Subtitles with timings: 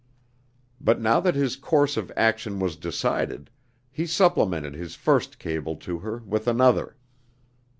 [0.79, 3.51] But now that his course of action was decided,
[3.91, 6.95] he supplemented his first cable to her with another.